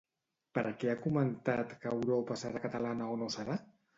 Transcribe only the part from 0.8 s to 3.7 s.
què ha comentat que Europa serà catalana o no serà?